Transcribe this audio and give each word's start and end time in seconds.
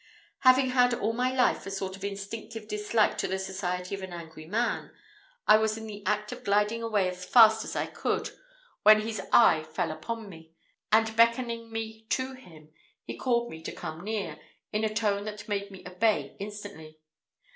"Having 0.39 0.71
had 0.71 0.93
all 0.95 1.13
my 1.13 1.31
life 1.31 1.67
a 1.67 1.69
sort 1.69 1.95
of 1.95 2.03
instinctive 2.03 2.67
dislike 2.67 3.19
to 3.19 3.27
the 3.27 3.37
society 3.37 3.93
of 3.93 4.01
an 4.01 4.11
angry 4.11 4.47
man, 4.47 4.89
I 5.45 5.59
was 5.59 5.77
in 5.77 5.85
the 5.85 6.03
act 6.07 6.31
of 6.31 6.43
gliding 6.43 6.81
away 6.81 7.07
as 7.07 7.23
fast 7.23 7.63
as 7.63 7.75
I 7.75 7.85
could, 7.85 8.31
when 8.81 9.01
his 9.01 9.21
eye 9.31 9.61
fell 9.61 9.91
upon 9.91 10.27
me, 10.27 10.53
and 10.91 11.15
beckoning 11.15 11.71
me 11.71 12.07
to 12.09 12.33
him, 12.33 12.71
he 13.03 13.15
called 13.15 13.51
me 13.51 13.61
to 13.61 13.71
come 13.71 14.03
near, 14.03 14.39
in 14.73 14.83
a 14.83 14.91
tone 14.91 15.23
that 15.25 15.47
made 15.47 15.69
me 15.69 15.83
obey 15.85 16.35
instantly. 16.39 16.97